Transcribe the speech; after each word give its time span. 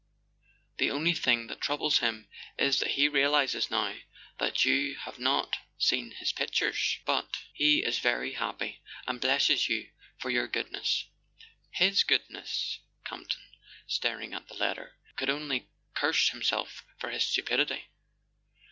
"The 0.79 0.89
only 0.89 1.13
thing 1.13 1.45
that 1.45 1.61
troubles 1.61 1.99
him 1.99 2.27
is 2.57 2.79
that 2.79 2.93
he 2.93 3.07
realizes 3.07 3.69
now 3.69 3.99
that 4.39 4.65
you 4.65 4.95
have 4.95 5.19
not 5.19 5.57
seen 5.77 6.09
his 6.13 6.33
pictures. 6.33 6.97
But 7.05 7.37
he 7.53 7.83
is 7.83 7.99
very 7.99 8.33
happy, 8.33 8.81
and 9.05 9.21
blesses 9.21 9.69
you 9.69 9.91
for 10.17 10.31
your 10.31 10.47
goodness." 10.47 11.05
His 11.69 12.03
goodness! 12.03 12.79
Campton, 13.05 13.43
staring 13.85 14.33
at 14.33 14.47
the 14.47 14.55
letter, 14.55 14.95
could 15.17 15.29
only 15.29 15.69
curse 15.93 16.29
himself 16.29 16.83
for 16.97 17.11
his 17.11 17.23
stupidity. 17.27 17.85